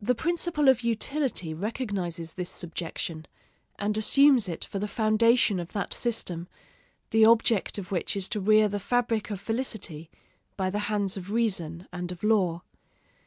[0.00, 3.26] The principle of utility recognizes this subjection,
[3.78, 6.48] and assumes it for the foundation of that system,
[7.10, 10.08] the object of which is to rear the fabric of felicity
[10.56, 12.62] by the hands of reason and of law.